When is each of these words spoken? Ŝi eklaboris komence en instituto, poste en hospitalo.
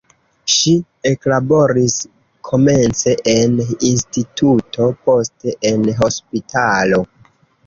Ŝi 0.51 0.71
eklaboris 1.09 1.97
komence 2.49 3.13
en 3.35 3.59
instituto, 3.91 4.89
poste 5.11 5.55
en 5.75 5.87
hospitalo. 6.03 7.01